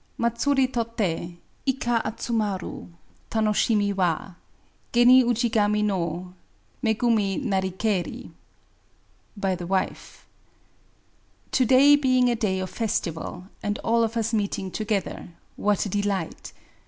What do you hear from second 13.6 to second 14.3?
and all of